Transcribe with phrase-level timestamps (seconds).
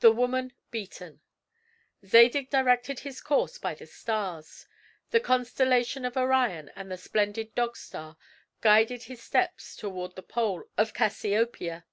[0.00, 1.20] THE WOMAN BEATEN
[2.04, 4.66] Zadig directed his course by the stars.
[5.12, 8.16] The constellation of Orion and the splendid Dog Star
[8.60, 11.86] guided his steps toward the pole of Cassiopeia.